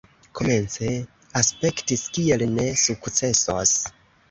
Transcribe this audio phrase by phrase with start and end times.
[0.37, 0.87] Komence
[1.41, 3.79] aspektis kiel ne sukcesos